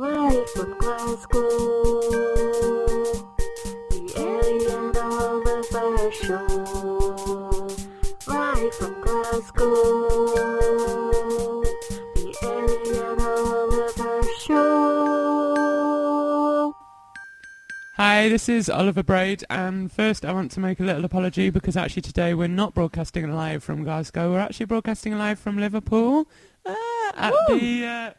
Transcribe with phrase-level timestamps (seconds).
[0.00, 2.00] Live from Glasgow,
[3.90, 6.46] the Ellie and Oliver Show.
[8.26, 9.66] Live from Glasgow,
[12.14, 15.52] the Ellie and Oliver Show.
[17.98, 21.76] Hi, this is Oliver Braid, and first I want to make a little apology because
[21.76, 24.32] actually today we're not broadcasting live from Glasgow.
[24.32, 26.26] We're actually broadcasting live from Liverpool
[26.64, 26.74] uh,
[27.14, 28.10] at the uh,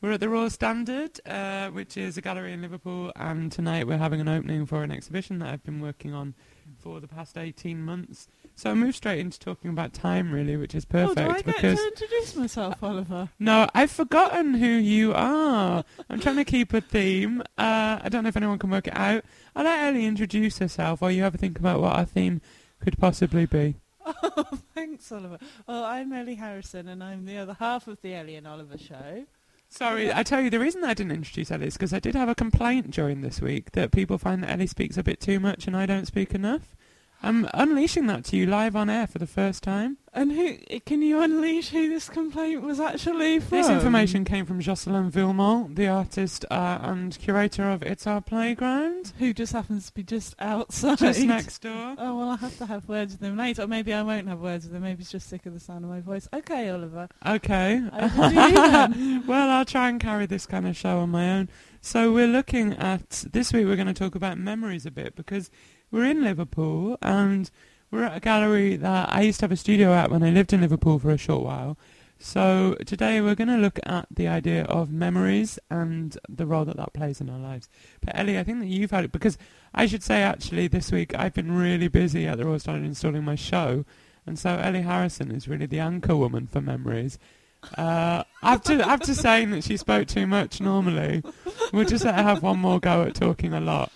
[0.00, 3.98] we're at the Royal Standard, uh, which is a gallery in Liverpool, and tonight we're
[3.98, 6.34] having an opening for an exhibition that I've been working on
[6.78, 8.26] for the past 18 months.
[8.54, 11.40] So I move straight into talking about time, really, which is Oh, perfect do I
[11.42, 13.28] get to introduce myself, Oliver?
[13.38, 15.84] no, I've forgotten who you are.
[16.08, 17.42] I'm trying to keep a theme.
[17.58, 19.24] Uh, I don't know if anyone can work it out.
[19.54, 22.40] I'll let Ellie introduce herself while you have a think about what our theme
[22.80, 23.76] could possibly be.
[24.22, 24.44] Oh,
[24.74, 25.38] thanks, Oliver.
[25.68, 29.24] Well, I'm Ellie Harrison, and I'm the other half of the Ellie and Oliver show.
[29.72, 32.28] Sorry, I tell you, the reason I didn't introduce Ellie is because I did have
[32.28, 35.68] a complaint during this week that people find that Ellie speaks a bit too much
[35.68, 36.74] and I don't speak enough.
[37.22, 39.98] I'm unleashing that to you live on air for the first time.
[40.12, 43.58] And who can you unleash who this complaint was actually from?
[43.58, 49.12] This information came from Jocelyn Villemont, the artist uh, and curator of It's Our Playground,
[49.18, 50.98] Who just happens to be just outside.
[50.98, 51.94] just next door.
[51.98, 54.40] Oh well, I'll have to have words with him later, or maybe I won't have
[54.40, 54.82] words with him.
[54.82, 56.26] Maybe he's just sick of the sound of my voice.
[56.32, 57.08] Okay, Oliver.
[57.24, 57.80] Okay.
[57.92, 59.26] Over to you then.
[59.26, 61.50] well, I'll try and carry this kind of show on my own.
[61.82, 63.66] So we're looking at this week.
[63.66, 65.50] We're going to talk about memories a bit because
[65.90, 67.50] we're in Liverpool and
[67.90, 70.52] we're at a gallery that I used to have a studio at when I lived
[70.52, 71.76] in Liverpool for a short while.
[72.22, 76.76] So today we're going to look at the idea of memories and the role that
[76.76, 77.68] that plays in our lives.
[78.04, 79.38] But Ellie, I think that you've had it because
[79.74, 83.24] I should say actually this week I've been really busy at the Royal Standard installing
[83.24, 83.86] my show,
[84.26, 87.18] and so Ellie Harrison is really the anchor woman for memories.
[87.76, 91.22] Uh, after after saying that she spoke too much normally,
[91.72, 93.90] we'll just let her have one more go at talking a lot.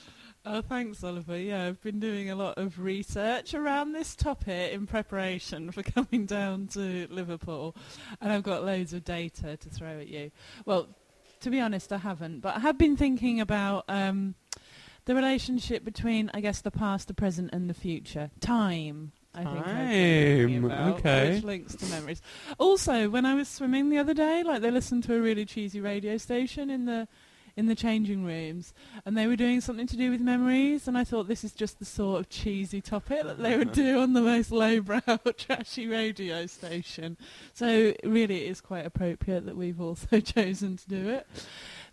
[0.46, 1.38] Oh, thanks, Oliver.
[1.38, 6.26] Yeah, I've been doing a lot of research around this topic in preparation for coming
[6.26, 7.74] down to Liverpool,
[8.20, 10.30] and I've got loads of data to throw at you.
[10.66, 10.88] Well,
[11.40, 14.34] to be honest, I haven't, but I have been thinking about um,
[15.06, 18.30] the relationship between, I guess, the past, the present, and the future.
[18.40, 19.12] Time.
[19.34, 21.34] I think I've been thinking Time, about, okay.
[21.34, 22.20] which links to memories.
[22.58, 25.80] Also, when I was swimming the other day, like they listened to a really cheesy
[25.80, 27.08] radio station in the
[27.56, 31.04] in the changing rooms, and they were doing something to do with memories, and I
[31.04, 34.22] thought this is just the sort of cheesy topic that they would do on the
[34.22, 35.00] most lowbrow,
[35.36, 37.16] trashy radio station.
[37.52, 41.26] So really, it is quite appropriate that we've also chosen to do it.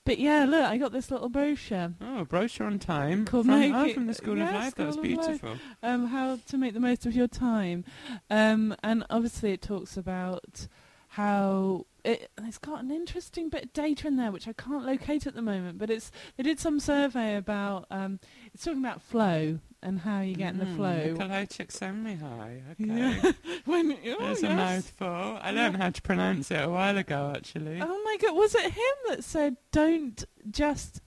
[0.04, 1.94] But yeah, look, I got this little brochure.
[2.02, 4.56] Oh, a brochure on time Called from, Make oh, It- from the School yeah, of
[4.56, 4.76] Life.
[4.76, 5.26] That was School of Life.
[5.28, 5.58] beautiful.
[5.84, 7.86] um, how to make the most of your time.
[8.32, 10.68] Um, and obviously, it talks about
[11.16, 15.28] how it, it's got an interesting bit of data in there which I can't locate
[15.28, 15.78] at the moment.
[15.78, 18.20] But it's they did some survey about um,
[18.54, 21.04] it's talking about flow and how you get in the Mm, flow.
[21.12, 22.62] Nikolai Csikszentmihalyi.
[22.72, 22.86] Okay.
[22.86, 23.32] Yeah.
[23.66, 25.40] when oh, There's a mouthful.
[25.42, 27.82] I learned how to pronounce it a while ago, actually.
[27.82, 31.02] Oh my god, was it him that said don't just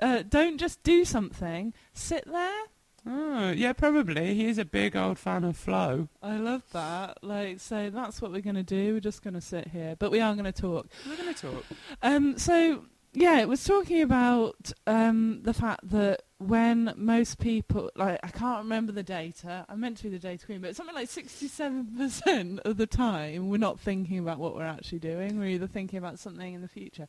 [0.00, 2.62] uh, don't just do something, sit there?
[3.10, 4.34] Oh, yeah, probably.
[4.34, 6.08] He's a big old fan of flow.
[6.22, 7.18] I love that.
[7.22, 8.94] Like, so that's what we're going to do.
[8.94, 10.88] We're just going to sit here, but we are going to talk.
[11.08, 11.64] We're going to talk.
[12.02, 18.20] Um, so yeah, it was talking about um, the fact that when most people, like,
[18.22, 19.64] I can't remember the data.
[19.68, 23.48] I meant to be the data queen, but something like sixty-seven percent of the time,
[23.48, 25.38] we're not thinking about what we're actually doing.
[25.38, 27.08] We're either thinking about something in the future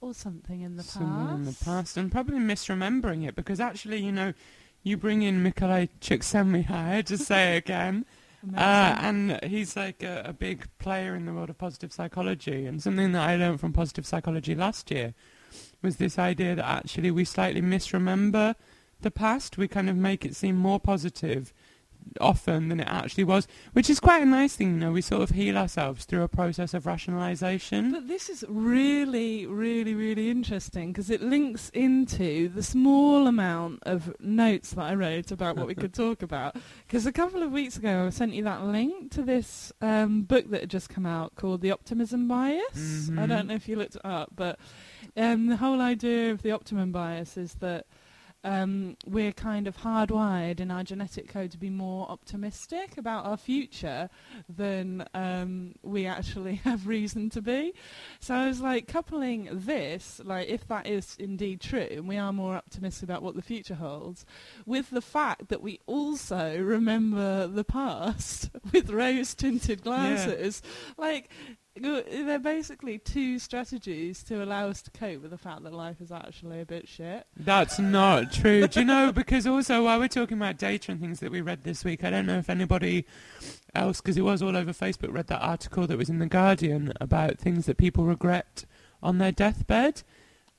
[0.00, 1.00] or something in the past.
[1.00, 4.32] in the past, and probably misremembering it because actually, you know,
[4.82, 8.04] you bring in Nikolai Csikszentmihalyi, just say again,
[8.56, 12.66] uh, and he's like a, a big player in the world of positive psychology.
[12.66, 15.14] And something that I learned from positive psychology last year
[15.82, 18.54] was this idea that actually we slightly misremember
[19.00, 19.58] the past.
[19.58, 21.52] We kind of make it seem more positive
[22.20, 24.74] often than it actually was, which is quite a nice thing.
[24.74, 27.92] You know, we sort of heal ourselves through a process of rationalization.
[27.92, 34.14] But this is really, really, really interesting because it links into the small amount of
[34.20, 36.56] notes that I wrote about what we could talk about.
[36.86, 40.50] Because a couple of weeks ago, I sent you that link to this um, book
[40.50, 43.08] that had just come out called The Optimism Bias.
[43.10, 43.28] I Mhm.
[43.28, 44.58] don't know if you looked it up, but
[45.16, 47.86] um, the whole idea of the optimum bias is that
[48.44, 53.36] um, we're kind of hardwired in our genetic code to be more optimistic about our
[53.36, 54.08] future
[54.48, 57.74] than um, we actually have reason to be.
[58.20, 62.32] So I was like coupling this, like if that is indeed true, and we are
[62.32, 64.24] more optimistic about what the future holds,
[64.66, 70.62] with the fact that we also remember the past with rose-tinted glasses,
[70.96, 71.28] like
[71.80, 76.10] they're basically two strategies to allow us to cope with the fact that life is
[76.12, 77.26] actually a bit shit.
[77.36, 78.66] That's not true.
[78.68, 79.12] Do you know?
[79.18, 82.10] Because also, while we're talking about data and things that we read this week, I
[82.10, 83.04] don't know if anybody
[83.74, 86.92] else, because it was all over Facebook, read that article that was in the Guardian
[87.00, 88.64] about things that people regret
[89.02, 90.02] on their deathbed.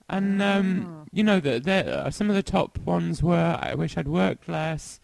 [0.08, 1.06] And um, Ah.
[1.12, 4.50] you know that there- uh, some of the top ones were: I wish I'd worked
[4.50, 5.00] less.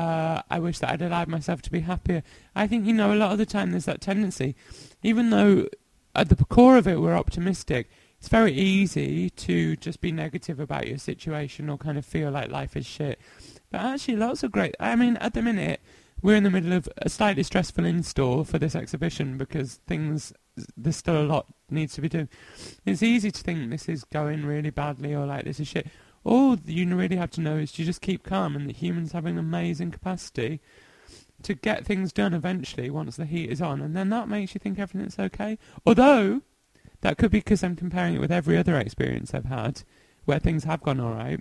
[0.00, 2.22] Uh, I wish that I'd allowed myself to be happier.
[2.56, 4.56] I think you know a lot of the time there's that tendency,
[5.02, 5.68] even though
[6.14, 7.90] at the core of it we're optimistic.
[8.18, 12.50] It's very easy to just be negative about your situation or kind of feel like
[12.50, 13.20] life is shit.
[13.70, 14.74] But actually, lots of great.
[14.80, 15.80] I mean, at the minute
[16.22, 20.32] we're in the middle of a slightly stressful install for this exhibition because things
[20.76, 22.30] there's still a lot needs to be done.
[22.86, 25.88] It's easy to think this is going really badly or like this is shit.
[26.24, 29.26] All you really have to know is to just keep calm and that humans have
[29.26, 30.60] an amazing capacity
[31.42, 34.58] to get things done eventually once the heat is on, and then that makes you
[34.58, 35.58] think everything's okay.
[35.86, 36.42] Although
[37.00, 39.82] that could be because I'm comparing it with every other experience I've had
[40.26, 41.40] where things have gone all right.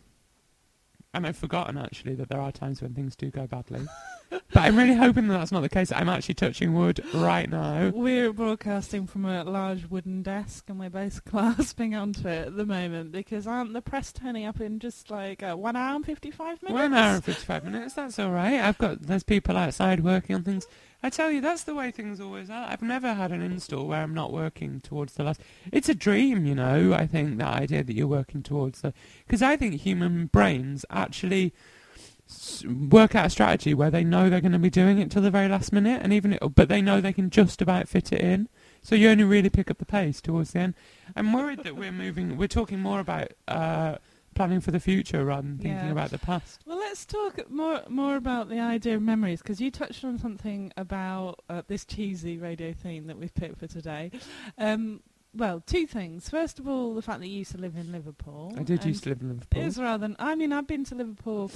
[1.14, 3.82] And I've forgotten actually that there are times when things do go badly.
[4.30, 5.92] but I'm really hoping that that's not the case.
[5.92, 7.90] I'm actually touching wood right now.
[7.90, 12.66] We're broadcasting from a large wooden desk and we're both clasping onto it at the
[12.66, 16.62] moment because aren't the press turning up in just like uh, one hour and 55
[16.62, 16.80] minutes?
[16.80, 18.60] One hour and 55 minutes, that's all right.
[18.60, 20.68] I've got, there's people outside working on things.
[21.02, 22.68] I tell you, that's the way things always are.
[22.70, 25.40] I've never had an install where I'm not working towards the last.
[25.72, 28.94] It's a dream, you know, I think, that idea that you're working towards the.
[29.26, 31.54] Because I think human brains actually
[32.30, 35.22] s- work out a strategy where they know they're going to be doing it till
[35.22, 38.12] the very last minute, and even, it, but they know they can just about fit
[38.12, 38.50] it in.
[38.82, 40.74] So you only really pick up the pace towards the end.
[41.16, 42.38] I'm worried that we're moving.
[42.38, 43.96] We're talking more about uh,
[44.40, 45.92] planning for the future rather than thinking Yeah.
[45.92, 46.62] about the past.
[46.66, 50.72] Well, let's talk more more about the idea of memories because you touched on something
[50.78, 54.12] about uh, this cheesy radio theme that we've picked for today.
[54.58, 55.02] Um,
[55.36, 56.30] well, two things.
[56.30, 58.54] First of all, the fact that you used to live in Liverpool.
[58.58, 59.62] I did used to live in Liverpool.
[59.62, 60.08] It's rather.
[60.08, 61.52] than I mean, I've been to Liverpool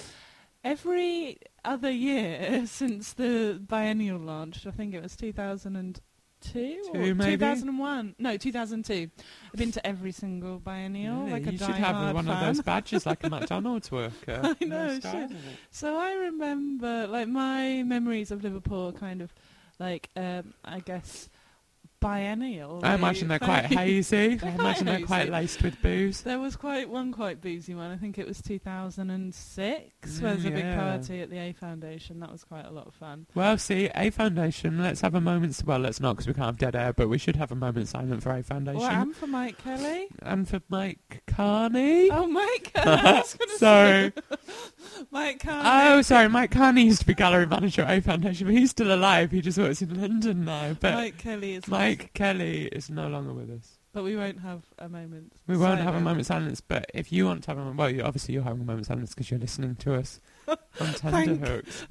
[0.61, 4.67] every other year since the biennial launched.
[4.67, 6.01] I think it was 2002
[6.43, 7.31] Two, or maybe?
[7.31, 8.15] 2001.
[8.19, 9.09] No, 2002.
[9.53, 11.19] I've been to every single biennial.
[11.21, 11.31] Really?
[11.31, 12.35] Like a you should have one fan.
[12.35, 14.41] of those badges like a McDonald's worker.
[14.43, 15.01] I know, No should.
[15.03, 15.39] style in it.
[15.71, 19.33] So I remember, like, my memories of Liverpool kind of,
[19.79, 21.29] like, um, I guess,
[22.03, 22.81] biennial.
[22.83, 24.39] I imagine they're quite hazy.
[24.43, 26.21] I imagine they're quite laced with booze.
[26.21, 27.89] There was quite one quite boozy one.
[27.91, 30.21] I think it was 2006.
[30.21, 32.19] where there was a big Mm, party at the A Foundation.
[32.19, 33.25] That was quite a lot of fun.
[33.35, 35.61] Well, see, A Foundation, let's have a moment.
[35.65, 37.87] Well, let's not because we can't have dead air, but we should have a moment
[37.87, 38.79] silent for A Foundation.
[38.79, 40.07] Well, and for Mike Kelley.
[40.21, 42.09] and for Mike Carney.
[42.11, 42.71] Oh, Mike.
[42.75, 44.13] I was gonna Sorry.
[45.11, 45.69] Mike Carney.
[45.69, 48.93] Oh, sorry, Mike Carney used to be gallery manager at A Foundation, but he's still
[48.93, 49.31] alive.
[49.31, 50.75] He just works in London now.
[50.79, 51.67] But Mike Kelley is.
[51.67, 53.79] Mike Kelley is no longer with us.
[53.93, 55.33] But we won't have a moment.
[55.45, 57.89] We won't have a moment silence, but if you want to have a moment, well,
[57.91, 60.19] you, obviously you're having a moment silence because you're listening to us
[60.75, 61.41] Thank-.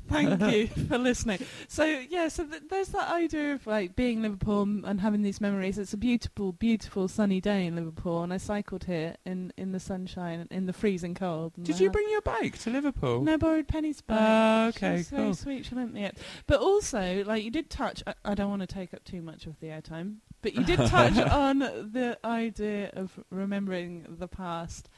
[0.08, 1.38] Thank you for listening.
[1.68, 5.78] So yeah, so th- there's that idea of like being Liverpool and having these memories.
[5.78, 9.80] It's a beautiful, beautiful sunny day in Liverpool, and I cycled here in in the
[9.80, 11.52] sunshine, in the freezing cold.
[11.62, 13.22] Did you had- bring your bike to Liverpool?
[13.22, 14.18] No, I borrowed Penny's bike.
[14.20, 15.34] Oh, okay, She's cool.
[15.34, 15.66] sweet.
[15.66, 16.18] She lent me it.
[16.46, 18.02] But also, like you did touch.
[18.06, 20.78] I, I don't want to take up too much of the airtime, but you did
[20.86, 24.88] touch on the idea of remembering the past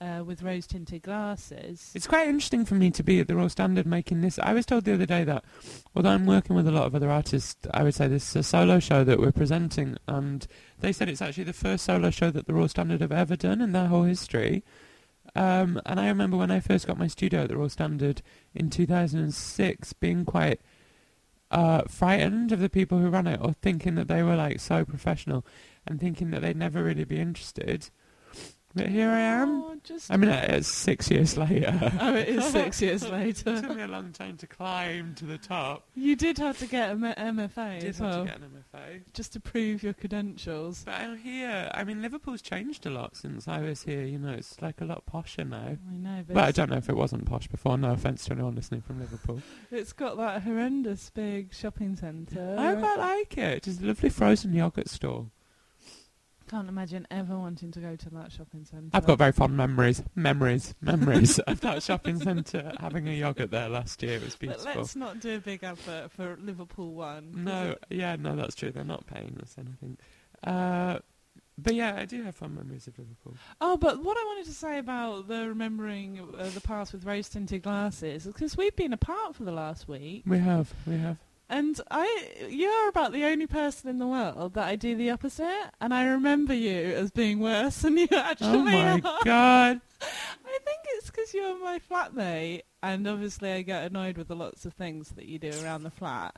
[0.00, 1.90] uh, with rose-tinted glasses.
[1.94, 4.38] It's quite interesting for me to be at the Royal Standard making this.
[4.38, 5.44] I was told the other day that,
[5.94, 8.42] although I'm working with a lot of other artists, I would say this is a
[8.42, 10.46] solo show that we're presenting, and
[10.80, 13.60] they said it's actually the first solo show that the Royal Standard have ever done
[13.60, 14.62] in their whole history.
[15.34, 18.22] Um, and I remember when I first got my studio at the Royal Standard
[18.54, 20.60] in 2006, being quite
[21.50, 24.84] uh, frightened of the people who ran it, or thinking that they were like so
[24.84, 25.44] professional,
[25.86, 27.90] and thinking that they'd never really be interested.
[28.78, 29.62] But here I am.
[29.62, 31.92] Oh, just I mean, it's six years later.
[32.00, 33.54] oh, it is six years later.
[33.54, 35.84] It took me a long time to climb to the top.
[35.94, 38.64] You did have to get an MFA I did as have well, to get an
[38.74, 39.00] MFA.
[39.12, 40.82] just to prove your credentials.
[40.84, 41.70] But I'm here.
[41.74, 44.04] I mean, Liverpool's changed a lot since I was here.
[44.04, 45.76] You know, it's like a lot posher now.
[45.90, 47.76] I know, but But I don't know if it wasn't posh before.
[47.78, 49.42] No offence to anyone listening from Liverpool.
[49.70, 52.56] it's got that horrendous big shopping centre.
[52.58, 53.66] I quite like it.
[53.66, 55.26] It's a lovely frozen yogurt store.
[56.48, 58.88] Can't imagine ever wanting to go to that shopping centre.
[58.92, 63.68] I've got very fond memories, memories, memories of that shopping centre having a yogurt there
[63.68, 64.16] last year.
[64.16, 67.44] It was But let's not do a big advert for Liverpool One.
[67.44, 68.70] No, yeah, no, that's true.
[68.70, 69.98] They're not paying us anything.
[70.42, 71.00] Uh,
[71.60, 73.34] but yeah, I do have fond memories of Liverpool.
[73.60, 77.28] Oh, but what I wanted to say about the remembering uh, the past with rose
[77.28, 81.18] tinted glasses, because we've been apart for the last week, We have, we have.
[81.50, 85.70] And I, you're about the only person in the world that I do the opposite,
[85.80, 88.98] and I remember you as being worse than you actually are.
[88.98, 89.24] Oh my are.
[89.24, 89.80] god.
[90.02, 94.66] I think it's because you're my flatmate, and obviously I get annoyed with the lots
[94.66, 96.36] of things that you do around the flat.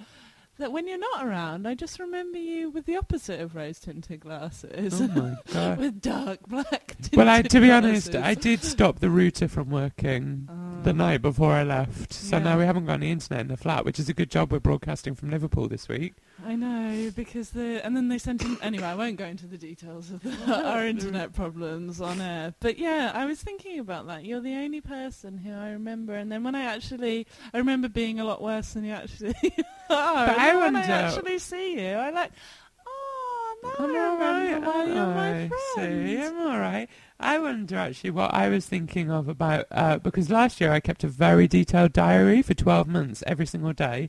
[0.59, 5.01] That when you're not around, I just remember you with the opposite of rose-tinted glasses,
[5.01, 5.79] Oh my god.
[5.79, 6.97] with dark black.
[7.15, 8.15] Well, I, to be honest.
[8.15, 10.70] I did stop the router from working Oh.
[10.83, 12.13] The night before I left.
[12.13, 12.43] So Yeah.
[12.45, 14.61] now we haven't got any internet in the flat, which is a good job we're
[14.61, 16.15] broadcasting from Liverpool this week.
[16.47, 18.85] I know because the and then they sent in anyway.
[18.87, 23.13] I won't go into the details of the, our internet problems on air, but yeah,
[23.15, 24.25] I was thinking about that.
[24.25, 28.19] You're the only person who I remember, and then when I actually, I remember being
[28.21, 29.35] a lot worse than you actually
[29.91, 30.27] are.
[30.27, 32.33] But I when I actually see you, I like,
[33.65, 34.45] I'm alright.
[34.45, 35.53] remember why you're my I friend.
[35.77, 36.23] see.
[36.23, 36.89] I'm alright.
[37.19, 41.05] I wonder actually what I was thinking of about uh, because last year I kept
[41.05, 44.09] a very detailed diary for 12 months every single day,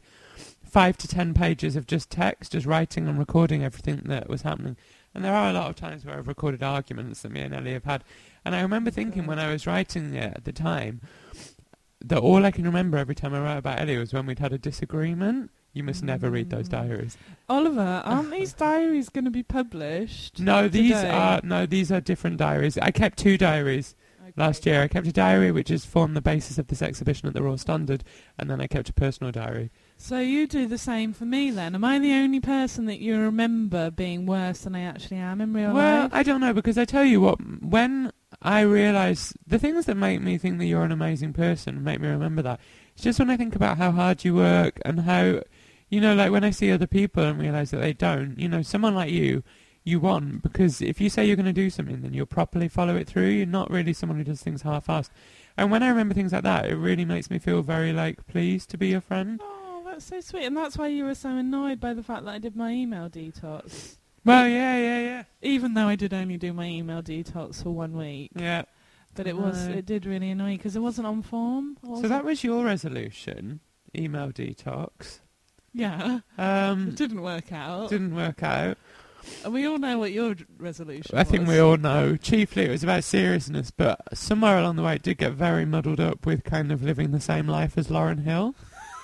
[0.64, 4.78] five to ten pages of just text, just writing and recording everything that was happening.
[5.14, 7.74] And there are a lot of times where I've recorded arguments that me and Ellie
[7.74, 8.06] have had.
[8.46, 11.02] And I remember thinking when I was writing it at the time
[12.04, 14.54] that all I can remember every time I write about Ellie was when we'd had
[14.54, 15.52] a disagreement.
[15.74, 17.18] You must never read those diaries.
[17.48, 20.40] Oliver, aren't these diaries going to be published?
[20.40, 21.10] No, these today?
[21.10, 22.78] are no, these are different diaries.
[22.78, 23.96] I kept two diaries
[24.36, 24.82] last year.
[24.82, 27.58] I kept a diary which has formed the basis of this exhibition at the Royal
[27.58, 28.04] Standard,
[28.38, 29.72] and then I kept a personal diary.
[29.98, 31.76] So you do the same for me then?
[31.76, 35.54] Am I the only person that you remember being worse than I actually am in
[35.54, 36.12] real well, life?
[36.14, 38.12] I don't know because I tell you what, when
[38.42, 42.08] I realise the things that make me think that you're an amazing person, make me
[42.08, 42.60] remember that.
[42.94, 45.42] It's just when I think about how hard you work and how,
[45.92, 48.40] you know, like when I see other people and realise that they don't.
[48.40, 49.44] You know, someone like you.
[49.84, 52.96] You want because if you say you're going to do something, then you'll properly follow
[52.96, 53.30] it through.
[53.30, 55.10] You're not really someone who does things half-assed.
[55.58, 58.70] And when I remember things like that, it really makes me feel very like pleased
[58.70, 59.42] to be your friend.
[59.44, 60.46] Oh, that's so sweet.
[60.46, 63.10] And that's why you were so annoyed by the fact that I did my email
[63.10, 63.98] detox.
[64.24, 67.98] Well, yeah, yeah, yeah, Even though I did only do my email detox for one
[67.98, 68.30] week.
[68.36, 68.62] yeah.
[69.16, 71.76] But it was it did really annoy because it wasn't on form.
[72.02, 73.62] So that was your resolution,
[73.98, 75.22] email detox.
[75.74, 76.20] Yeah.
[76.38, 77.90] Um, it didn't work out.
[77.90, 78.78] didn't work out.
[79.44, 81.56] And we all know what your resolution I think was.
[81.56, 82.18] we all know.
[82.18, 86.00] Chiefly, it was about seriousness, but somewhere along the way, it did get very muddled
[86.00, 88.56] up with kind of living the same life as Lauryn Hill.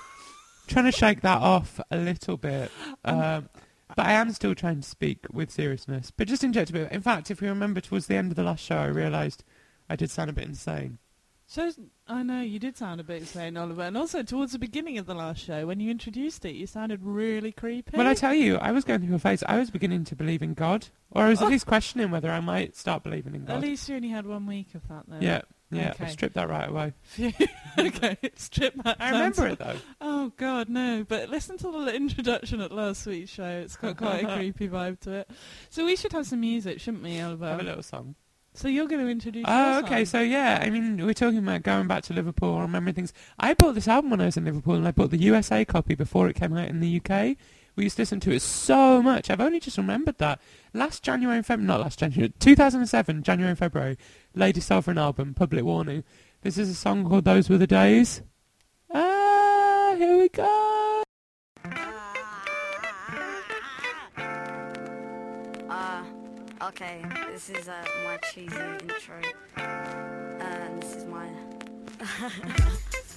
[0.67, 2.71] trying to shake that off a little bit.
[3.05, 3.49] Um,
[3.95, 6.91] but I am still trying to speak with seriousness, but just inject a bit.
[6.91, 9.43] In fact, if you remember, towards the end of the last show, I realised
[9.89, 10.97] I did sound a bit insane.
[11.49, 11.71] So
[12.09, 15.05] I know you did sound a bit insane, Oliver, and also towards the beginning of
[15.05, 17.95] the last show when you introduced it, you sounded really creepy.
[17.95, 19.43] Well, I tell you, I was going through a phase.
[19.47, 21.49] I was beginning to believe in God, or I was at oh.
[21.49, 23.55] least questioning whether I might start believing in God.
[23.55, 25.21] At least you only had one week of that, then.
[25.21, 25.91] Yeah, yeah.
[25.91, 26.05] Okay.
[26.05, 26.93] I stripped that right away.
[27.79, 28.97] okay, strip that.
[28.99, 29.77] I remember it though.
[30.01, 31.05] Oh God, no!
[31.07, 33.61] But listen to the introduction at last week's show.
[33.63, 35.31] It's got quite a creepy vibe to it.
[35.69, 37.47] So we should have some music, shouldn't we, Oliver?
[37.47, 38.15] Have a little song.
[38.57, 39.45] So you're going to introduce.
[39.47, 40.03] Oh, okay.
[40.03, 43.13] So yeah, I mean, we're talking about going back to Liverpool, remembering things.
[43.37, 45.93] I bought this album when I was in Liverpool, and I bought the USA copy
[45.93, 47.37] before it came out in the UK.
[47.75, 49.29] We used to listen to it so much.
[49.29, 50.41] I've only just remembered that
[50.73, 53.95] last January and February, not last January, 2007, January and February,
[54.33, 56.03] Lady Sovereign album, Public Warning.
[56.41, 58.23] This is a song called "Those Were the Days."
[58.91, 60.86] Ah, here we go.
[66.67, 69.21] Okay, this is uh, my cheesy intro.
[69.55, 71.27] Uh, this is my.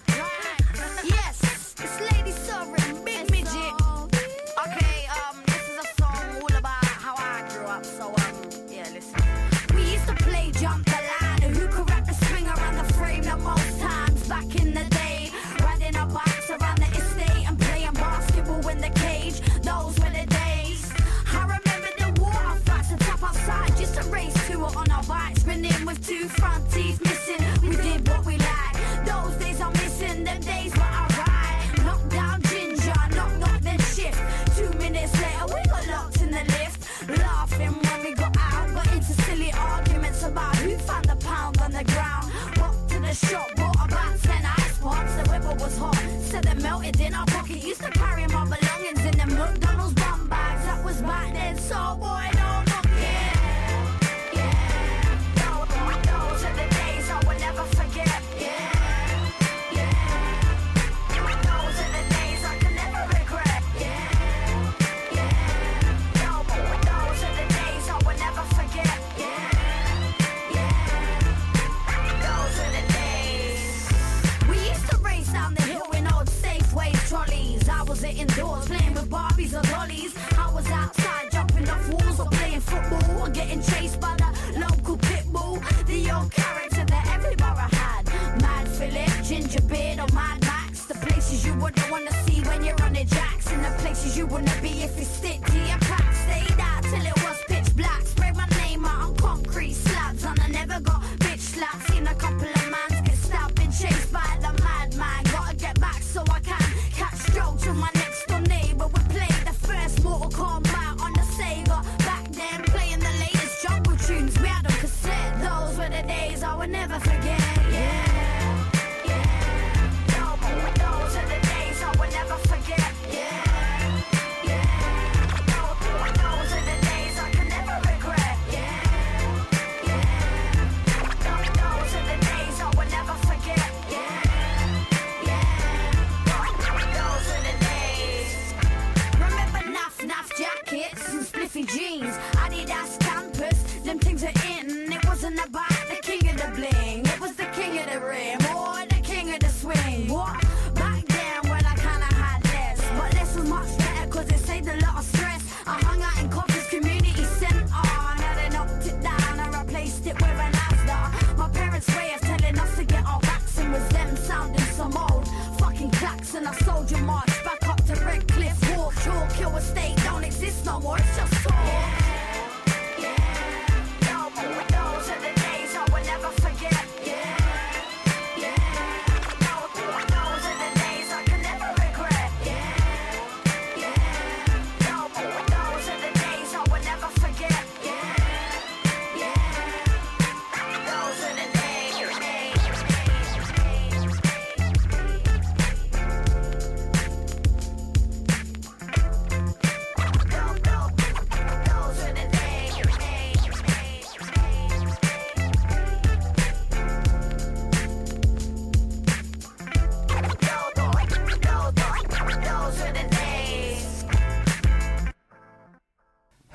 [117.03, 117.60] I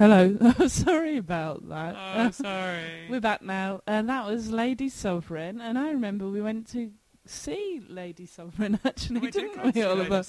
[0.06, 0.38] Hello.
[0.68, 1.96] Sorry about that.
[1.98, 3.08] Oh, sorry.
[3.10, 5.60] We're back now, and that was Lady Sovereign.
[5.60, 6.92] And I remember we went to
[7.26, 10.24] see Lady Sovereign actually, we did didn't go we, Oliver?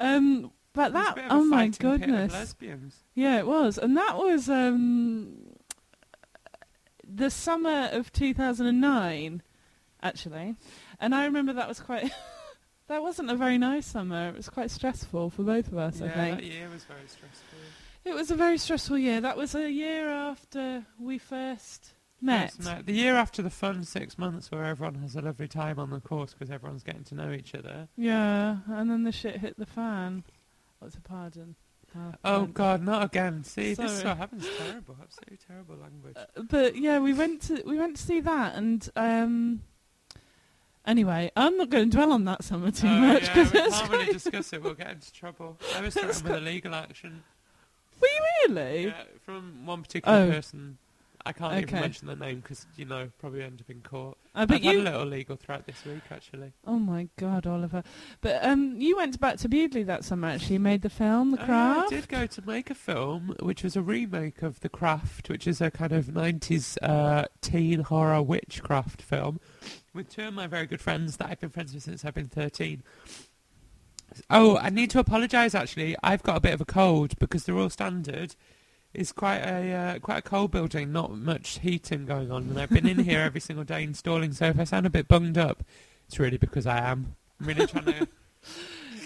[0.00, 2.54] Um, but It was a that, bit of a oh my fighting pit of goodness,
[3.14, 5.36] yeah, it was, and that was um,
[7.08, 9.40] the summer of 2009,
[10.02, 10.56] actually.
[10.98, 12.10] And I remember that was quite.
[12.88, 14.30] that wasn't a very nice summer.
[14.30, 16.02] It was quite stressful for both of us.
[16.02, 17.58] I Yeah, think that year was very stressful.
[18.06, 19.20] It was a very stressful year.
[19.20, 22.54] That was a year after we first met.
[22.84, 26.00] The year after the fun six months where everyone has a lovely time on the
[26.00, 27.88] course because everyone's getting to know each other.
[27.96, 30.24] Yeah, and then the shit hit the fan.
[30.78, 31.56] What's a pardon?
[31.94, 32.46] Oh, Oh.
[32.46, 33.42] God, not again!
[33.42, 34.46] See, this is what happens.
[34.58, 36.16] Terrible, absolutely terrible language.
[36.16, 39.62] Uh, but yeah, we went to we went to see that, and um,
[40.84, 43.60] anyway, I'm not going to dwell on that summer too oh, much yeah, because we
[43.60, 44.62] it's can't really discuss it.
[44.62, 45.58] We'll get into trouble.
[45.74, 47.22] I was threatened with a legal action
[48.00, 48.84] Were you really?
[48.86, 50.30] yeah, from one particular Oh.
[50.30, 50.78] person.
[51.24, 54.16] I can't even mention the name because you know probably end up in court.
[54.32, 56.52] I bet I've had a little legal threat this week actually.
[56.64, 57.82] Oh my God, Oliver!
[58.20, 60.28] But um, you went back to Bewdley that summer.
[60.28, 61.92] Actually, you made the film, The Oh, Craft.
[61.92, 65.48] I did go to make a film, which was a remake of The Craft, which
[65.48, 69.40] is a kind of 90s uh, teen horror witchcraft film,
[69.92, 72.28] with two of my very good friends that I've been friends with since I've been
[72.28, 72.84] 13.
[74.30, 75.54] Oh, I need to apologise.
[75.54, 78.34] Actually, I've got a bit of a cold because the Royal Standard
[78.94, 82.70] is quite a uh, quite a cold building, not much heating going on, and I've
[82.70, 84.32] been in here every single day installing.
[84.32, 85.62] So if I sound a bit bunged up,
[86.06, 87.16] it's really because I am.
[87.40, 88.08] I'm really trying to.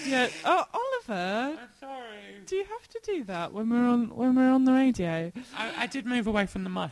[0.07, 0.29] Yeah.
[0.47, 2.41] Oh, Oliver, I'm sorry.
[2.47, 5.31] do you have to do that when we're on when we're on the radio?
[5.55, 6.91] I, I did move away from the mic.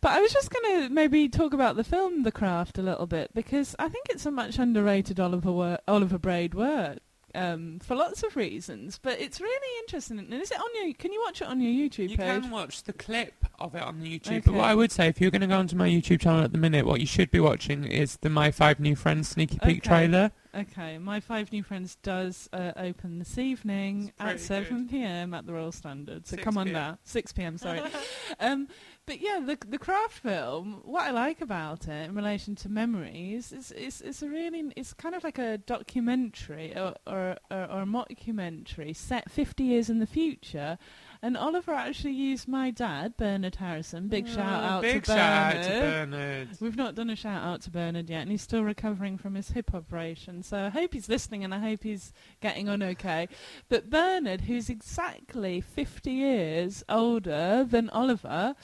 [0.00, 3.06] But I was just going to maybe talk about the film The Craft a little
[3.06, 6.98] bit because I think it's a much underrated Oliver wor- Oliver Braid work
[7.36, 8.98] um, for lots of reasons.
[9.02, 10.18] But it's really interesting.
[10.18, 10.94] And is it on your?
[10.94, 12.42] Can you watch it on your YouTube You page?
[12.42, 15.20] can watch the clip of it on the YouTube, but what I would say, if
[15.20, 17.40] you're going to go onto my YouTube channel at the minute, what you should be
[17.40, 19.88] watching is the My Five New Friends sneaky peek Okay.
[19.88, 20.32] trailer.
[20.56, 24.90] Okay, my five new friends does uh, open this evening at seven good.
[24.90, 25.34] p.m.
[25.34, 26.26] at the Royal Standard.
[26.26, 27.58] So come on now, six p.m.
[27.58, 27.82] Sorry.
[28.40, 28.68] um,
[29.04, 30.80] but yeah, the the craft film.
[30.84, 34.94] What I like about it in relation to memories is is it's a really it's
[34.94, 39.98] kind of like a documentary or or, or, or a mockumentary set fifty years in
[39.98, 40.78] the future.
[41.26, 44.06] And Oliver actually used my dad, Bernard Harrison.
[44.06, 45.56] Big mm, shout Oh, out big to shout Bernard.
[45.56, 46.48] out to Bernard.
[46.60, 49.50] We've not done a shout out to Bernard yet, and he's still recovering from his
[49.50, 50.44] hip operation.
[50.44, 53.28] So I hope he's listening, and I hope he's getting on okay.
[53.68, 58.54] But Bernard, who's exactly 50 years older than Oliver,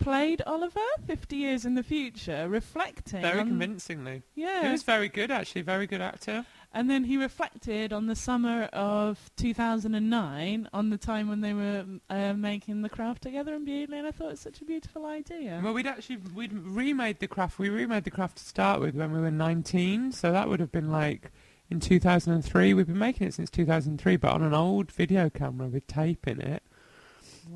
[0.00, 3.22] played Oliver 50 years in the future, reflecting.
[3.22, 4.22] Very on- convincingly.
[4.34, 4.64] Yeah.
[4.66, 5.62] He was very good, actually.
[5.62, 6.44] Very good actor.
[6.72, 11.84] And then he reflected on the summer of 2009, on the time when they were
[12.10, 15.06] uh, making the craft together in Bewdley, and I thought it was such a beautiful
[15.06, 15.60] idea.
[15.64, 17.58] Well, we'd actually we'd remade the craft.
[17.58, 20.70] We remade the craft to start with when we were 19, so that would have
[20.70, 21.32] been like
[21.70, 22.74] in 2003.
[22.74, 26.40] We've been making it since 2003, but on an old video camera with tape in
[26.40, 26.62] it.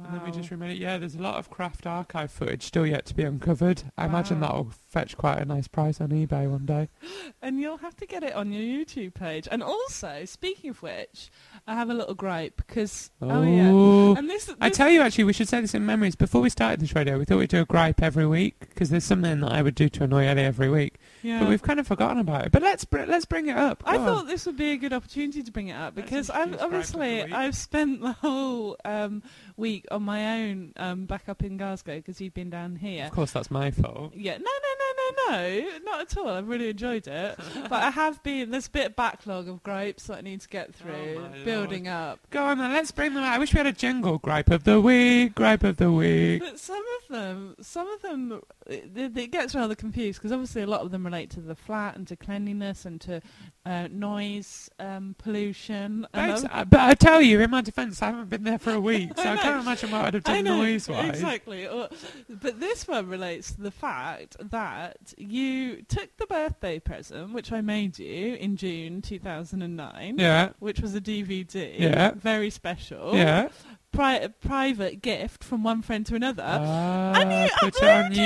[0.05, 0.75] And then we just remember.
[0.75, 3.83] Yeah, there's a lot of craft archive footage still yet to be uncovered.
[3.97, 6.89] I imagine that'll fetch quite a nice price on eBay one day.
[7.45, 9.49] And you'll have to get it on your YouTube page.
[9.51, 11.29] And also, speaking of which,
[11.67, 15.33] I have a little gripe because oh, yeah, and this, I tell you, actually, we
[15.33, 16.15] should say this in memories.
[16.15, 19.05] Before we started this radio, we thought we'd do a gripe every week because there's
[19.05, 20.99] something that I would do to annoy Ellie every week.
[21.23, 21.41] Yeah.
[21.41, 22.53] But we've kind of forgotten about it.
[22.53, 23.83] But let's br- let's bring it up.
[23.87, 24.05] I on.
[24.05, 27.23] thought this would be a good opportunity to bring it up because I've, Gripe obviously
[27.23, 29.23] I've spent the whole um,
[29.57, 33.07] week on my own um, back up in Glasgow because you've been down here.
[33.07, 34.13] Of course, that's my fault.
[34.15, 34.82] Yeah, No no, no,
[35.17, 36.29] no, no, no, not at all.
[36.29, 38.51] I've really enjoyed it, but I have been.
[38.51, 41.89] There's a bit of backlog of gripes that I need to get through, Oh building
[41.89, 42.21] up.
[42.31, 43.33] Go on then, let's bring them out.
[43.33, 44.19] I wish we had a jingle.
[44.19, 46.43] Gripe of the week, gripe of the week.
[46.43, 50.67] But some of them, some of them, it, it gets rather confused because obviously a
[50.67, 53.21] lot of them relate to the flat and to cleanliness and to
[53.65, 56.07] uh, noise um, pollution.
[56.15, 59.11] Uh, but I tell you, in my defence, I haven't been there for a week,
[59.17, 61.09] so I I, can't imagine what I'd have done noise-wise.
[61.09, 61.67] Exactly.
[61.67, 61.89] Or-
[62.29, 67.61] But this one relates to the fact that you took the birthday present, which I
[67.61, 70.17] made you in June 2009.
[70.19, 71.79] Yeah, Which was a DVD.
[71.79, 72.13] Yeah.
[72.15, 73.15] Very special.
[73.15, 73.49] yeah.
[73.93, 76.43] Pri- private gift from one friend to another.
[76.47, 78.17] Ah, and you put it on uploaded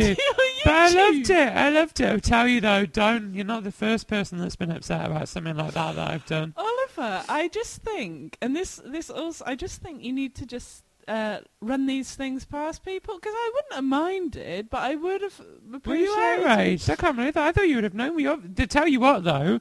[0.00, 0.18] it YouTube.
[0.64, 1.48] But I loved it.
[1.56, 2.06] I loved it.
[2.06, 3.34] I'll tell you though, don't.
[3.34, 6.54] You're not the first person that's been upset about something like that that I've done.
[6.56, 10.84] Oliver, I just think, and this, this also, I just think you need to just
[11.10, 15.38] uh, run these things past people because I wouldn't have minded, but I would have
[15.68, 16.06] Were appreciated.
[16.06, 16.88] you outraged?
[16.90, 17.46] I can't believe that.
[17.48, 18.14] I thought you would have known.
[18.14, 19.60] We to tell you what though,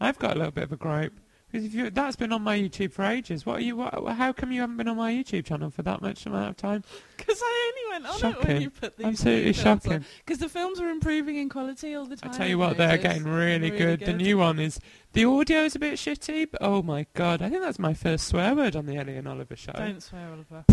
[0.00, 1.18] I've got a little bit of a gripe
[1.50, 3.44] because if you, that's been on my YouTube for ages.
[3.44, 3.76] What are you?
[3.76, 6.56] What, how come you haven't been on my YouTube channel for that much amount of
[6.56, 6.84] time?
[7.16, 10.04] Because I only went on it when you put these Absolutely shocking.
[10.24, 12.30] Because the films are improving in quality all the time.
[12.30, 14.00] I tell you what, they're getting really, Really good.
[14.00, 14.78] The new one is
[15.12, 18.28] the audio is a bit shitty, but oh my god, I think that's my first
[18.28, 19.72] swear word on the Ellie and Oliver show.
[19.72, 20.64] Don't swear, Oliver.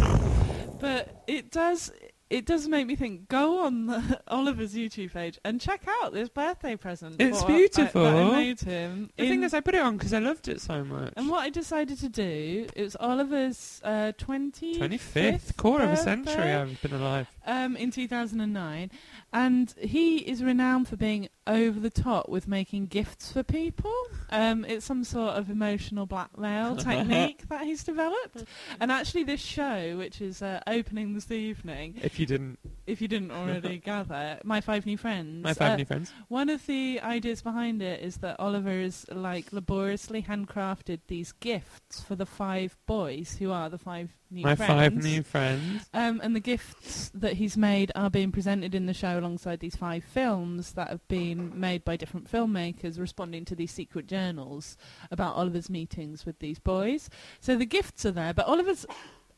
[0.80, 1.92] but it does.
[2.30, 3.30] It does make me think.
[3.30, 7.22] Go on Oliver's YouTube page and check out this birthday present.
[7.22, 8.04] It's what I- beautiful.
[8.04, 9.10] that I made him.
[9.16, 11.14] the thing is, I put it on because I loved it so much.
[11.16, 15.92] and what I decided to do it was Oliver's uh, 20 Twenty fifth quarter of
[15.92, 16.34] a century.
[16.54, 17.28] I've been alive.
[17.46, 18.92] um, in 2009,
[19.34, 23.94] and he is renowned for being over the top with making gifts for people.
[24.30, 28.44] Um, it's some sort of emotional blackmail technique that he's developed.
[28.80, 33.08] And actually, this show, which is uh, opening this evening, If you didn't, if you
[33.08, 35.44] didn't already gather, my five new friends.
[35.44, 36.12] my five uh, new friends.
[36.28, 42.16] One of the ideas behind it is that Oliver's like laboriously handcrafted these gifts for
[42.16, 44.72] the five boys who are the five new My friends.
[44.72, 45.90] five new friends.
[45.94, 49.76] Um, and the gifts that he's made are being presented in the show alongside these
[49.76, 54.78] five films that have been made by different filmmakers responding to these secret journals
[55.12, 57.10] about Oliver's meetings with these boys.
[57.40, 58.86] So the gifts are there, but Oliver's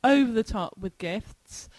[0.04, 1.70] over the top with gifts.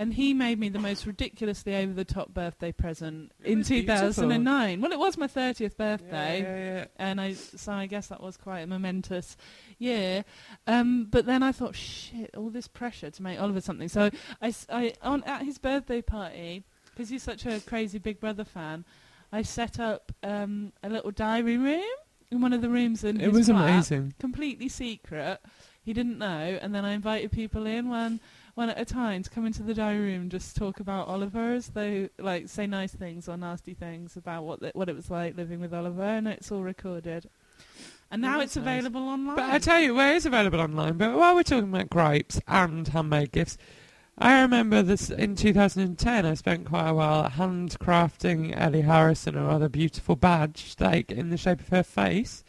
[0.00, 3.68] And he made me the most ridiculously over the top birthday present It in was
[3.68, 4.08] beautiful.
[4.10, 4.80] 2009.
[4.80, 6.84] Well, it was my 30th birthday yeah, yeah.
[6.98, 9.36] and I so I guess that was quite a momentous
[9.78, 10.24] year.
[10.68, 13.88] Um, but then I thought, shit, all this pressure to make Oliver something.
[13.88, 18.44] So I, I on at his birthday party because he's such a crazy Big Brother
[18.44, 18.84] fan.
[19.32, 21.84] I set up um, a little diary room
[22.30, 24.14] in one of the rooms in It was flat, amazing.
[24.18, 25.40] completely secret.
[25.82, 28.20] He didn't know, and then I invited people in one
[28.58, 31.52] one at a time to come into the diary room and just talk about Oliver
[31.54, 35.08] as they like say nice things or nasty things about what the, what it was
[35.08, 37.30] like living with Oliver, and it's all recorded.
[38.10, 38.80] And now That's it's nice.
[38.80, 39.36] available online.
[39.36, 40.98] But I tell you, well, it is available online.
[40.98, 43.58] But while we're talking about gripes and handmade gifts,
[44.18, 46.26] I remember this in 2010.
[46.26, 51.36] I spent quite a while handcrafting Ellie Harrison a rather beautiful badge, like in the
[51.36, 52.42] shape of her face.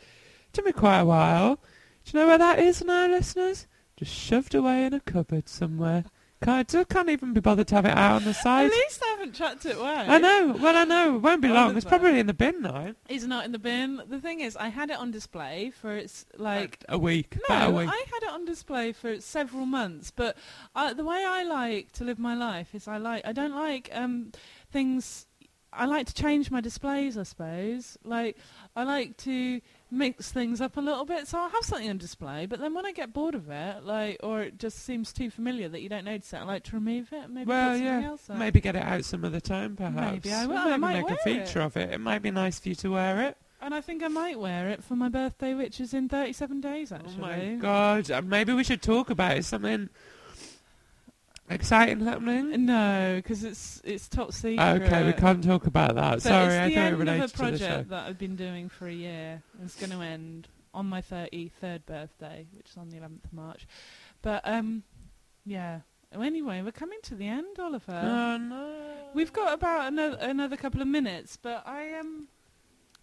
[0.48, 1.58] It took me quite a while.
[2.06, 3.68] Do you know where that is now, listeners?
[4.00, 6.06] Just shoved away in a cupboard somewhere.
[6.42, 8.68] Can't, I can't even be bothered to have it out on the side.
[8.68, 9.92] At least I haven't chucked it away.
[9.92, 10.58] I know.
[10.58, 11.18] Well, I know.
[11.18, 11.76] It won't be long.
[11.76, 12.94] It's probably in the bin now.
[13.10, 14.02] It's not in the bin.
[14.08, 17.38] The thing is, I had it on display for its like a week.
[17.50, 17.90] No, a week.
[17.90, 20.12] I had it on display for several months.
[20.12, 20.38] But
[20.78, 23.90] uh, the way I like to live my life is I like I don't like
[23.92, 24.32] um,
[24.72, 25.28] things
[25.74, 27.98] I like to change my displays, I suppose.
[28.06, 28.38] Like
[28.78, 29.60] I like to
[29.92, 32.46] mix things up a little bit, so I'll have something on display.
[32.46, 35.70] But then when I get bored of it, like or it just seems too familiar
[35.70, 37.30] that you don't notice it, I like to remove it.
[37.30, 38.08] Maybe well, put something yeah.
[38.08, 38.30] else.
[38.30, 40.24] Maybe get it out some other time, perhaps.
[40.24, 40.58] Maybe I will.
[40.58, 41.66] I Maybe might make a feature it.
[41.66, 41.94] of it.
[41.94, 43.38] It might be nice for you to wear it.
[43.62, 46.94] And I think I might wear it for my birthday, which is in 37 days,
[46.94, 47.16] actually.
[47.18, 48.10] Oh my god!
[48.10, 49.46] Uh, maybe we should talk about it.
[49.46, 49.90] Something
[51.50, 52.66] exciting happening.
[52.66, 54.60] No, because it's it's top secret.
[54.84, 56.12] Okay, we can't talk about that.
[56.16, 57.44] But Sorry, it's I the thought it end of related a to the show.
[57.68, 59.42] project that I've been doing for a year.
[59.64, 63.68] It's going to end on my 33rd birthday, which is on the 11th of March.
[64.22, 64.84] But um,
[65.46, 65.80] yeah.
[66.12, 68.02] Anyway, we're coming to the end, Oliver.
[68.04, 68.82] Oh no!
[69.14, 72.28] We've got about another another couple of minutes, but I Um,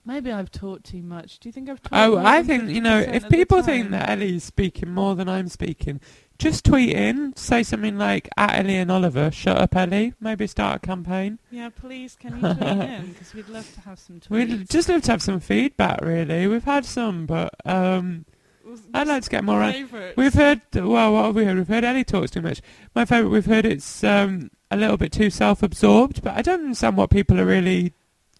[0.05, 1.39] maybe I've talked too much.
[1.39, 1.95] Do you think I've talked?
[1.95, 6.01] Oh, I think you know if people think that Ellie's speaking more than I'm speaking,
[6.39, 10.15] just tweet in, say something like at Ellie and Oliver, shut up Ellie.
[10.21, 11.39] Maybe start a campaign.
[11.51, 13.07] Yeah, please, can you tweet in?
[13.13, 14.31] Because we'd love to have some tweets.
[14.31, 16.01] We'd just love to have some feedback.
[16.03, 18.25] Really, we've had some, but um,
[18.95, 19.61] I'd like to get more.
[19.71, 20.17] Favourites.
[20.17, 21.57] We've heard well, what have we heard?
[21.57, 22.61] We've heard Ellie talks too much.
[22.95, 26.97] My favourite, we've heard it's um, a little bit too self-absorbed, but I don't understand
[26.97, 27.95] what people are really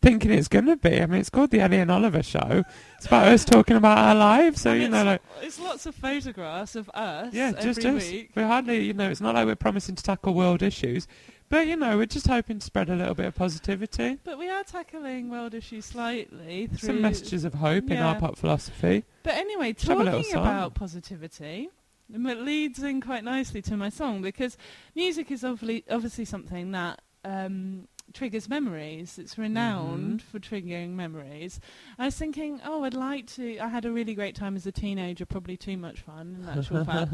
[0.07, 1.01] thinking it's going to be.
[1.03, 2.63] I mean, it's called the Ellie and Oliver Show.
[2.97, 5.23] It's about us talking about our lives, so And you know, like.
[5.43, 8.11] it's lots of photographs of us Yeah, just us.
[8.11, 8.31] week.
[8.35, 11.09] We're hardly, you know, it's not like we're promising to tackle world issues,
[11.49, 14.49] but you know, we're just hoping to spread a little bit of positivity, But we
[14.49, 16.79] are tackling world issues slightly through.
[16.89, 19.05] some messages of hope in our pop philosophy.
[19.23, 21.69] But anyway, Should have a little talking about positivity,
[22.13, 24.57] it leads in quite nicely to my song because
[24.95, 29.19] music is obviously obviously something that um, triggers memories.
[29.19, 30.31] It's renowned Mm-hmm.
[30.31, 31.61] for triggering memories.
[31.99, 33.59] I was thinking, oh, I'd like to.
[33.59, 36.85] I had a really great time as a teenager, probably too much fun in actual
[36.87, 37.13] fact.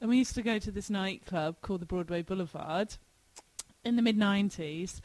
[0.00, 2.96] And we used to go to this nightclub called the Broadway Boulevard
[3.84, 5.00] in the mid 90s.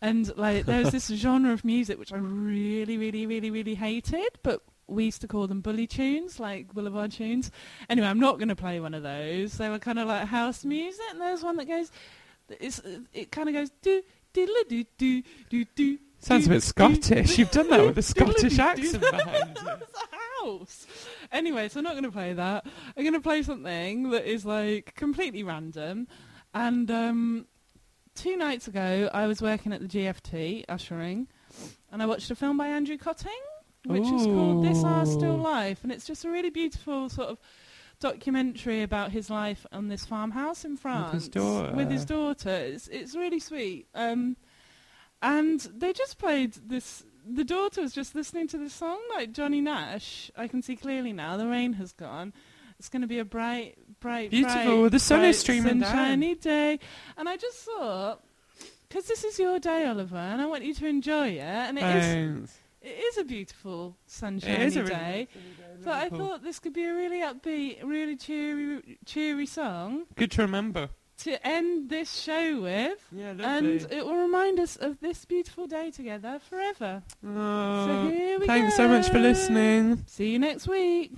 [0.00, 4.38] And like there was this genre of music which I really, really, really, really hated,
[4.42, 7.50] but we used to call them bully tunes, like boulevard tunes.
[7.88, 9.56] Anyway, I'm not going to play one of those.
[9.56, 11.90] They were kind of like house music, and there's one that goes,
[12.50, 12.82] it's,
[13.14, 14.02] it kind of goes do
[16.18, 17.38] Sounds a bit Scottish.
[17.38, 19.70] You've done that with a Scottish accent behind you.
[20.42, 20.86] House.
[21.32, 22.66] Anyway, so I'm not going to play that.
[22.96, 26.08] I'm going to play something that is like completely random.
[26.54, 27.46] And um,
[28.14, 31.28] two nights ago, I was working at the GFT ushering,
[31.90, 33.28] and I watched a film by Andrew Kötting,
[33.86, 37.38] which is called This Our Still Life, and it's just a really beautiful sort of
[38.12, 41.74] documentary about his life on this farmhouse in France his daughter.
[41.74, 42.50] with his daughter.
[42.50, 43.86] It's it's really sweet.
[43.94, 44.36] Um,
[45.22, 47.04] and they just played this.
[47.26, 50.30] The daughter was just listening to this song, like Johnny Nash.
[50.36, 51.38] I can see clearly now.
[51.38, 52.34] The rain has gone.
[52.78, 54.80] It's going to be a bright, bright, Beautiful.
[54.82, 55.90] bright, The sun is bright, streaming down.
[55.92, 56.78] sunshiny day.
[57.16, 58.22] And I just thought,
[58.86, 61.40] because this is your day, Oliver, and I want you to enjoy it.
[61.40, 62.58] And it is, Thanks.
[62.84, 65.28] It is a beautiful sunshiny a really day.
[65.82, 70.42] So I thought this could be a really upbeat, really cheery, cheery song Good to
[70.42, 70.90] remember.
[71.18, 73.06] to end this show with.
[73.12, 77.02] Yeah, And it will remind us of this beautiful day together forever.
[77.26, 78.52] Oh, so here we go.
[78.52, 78.84] thanks go.
[78.84, 80.04] so much for listening.
[80.06, 81.12] See you next week.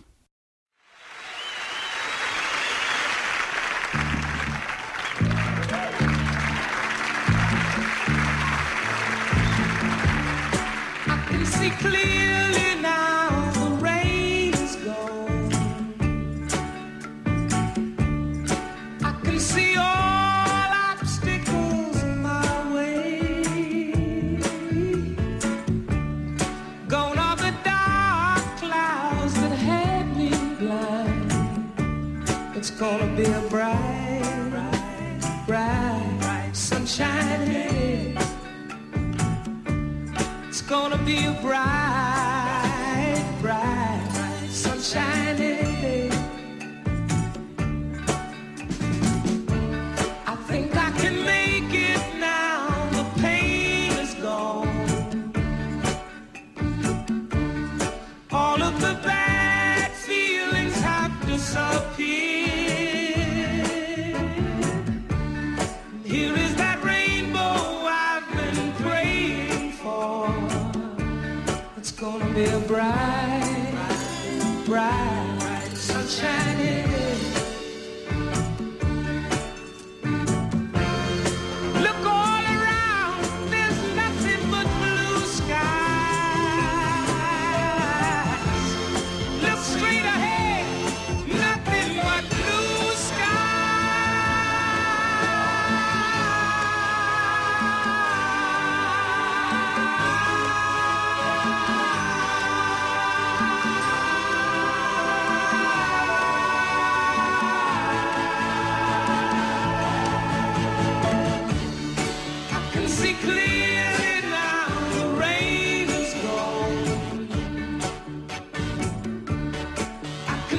[11.93, 12.16] Can
[61.55, 61.76] have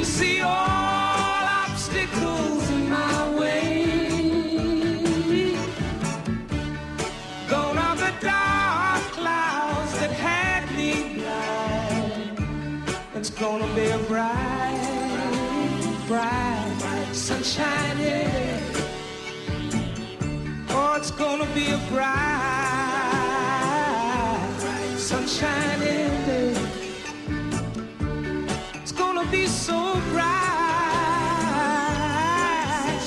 [0.08, 3.66] see all obstacles in my way.
[7.50, 12.40] Gone are the dark clouds that had me blind.
[13.16, 14.78] It's gonna be a bright,
[16.08, 17.98] bright, sunshine.
[18.00, 18.62] Yeah.
[20.70, 22.18] Oh, it's gonna be a bright,
[24.62, 25.82] bright sunshine.
[25.82, 26.07] Yeah.
[29.32, 30.26] Be so bright,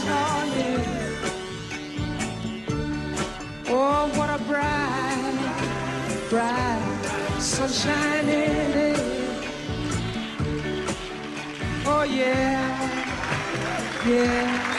[0.06, 0.84] oh yeah.
[3.68, 5.38] Oh, what a bright,
[6.28, 6.80] bright.
[11.86, 13.26] Oh yeah,
[14.06, 14.69] yeah.